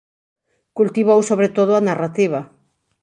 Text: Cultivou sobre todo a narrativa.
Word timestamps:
Cultivou 0.77 1.19
sobre 1.29 1.49
todo 1.57 1.71
a 1.75 1.85
narrativa. 1.89 2.41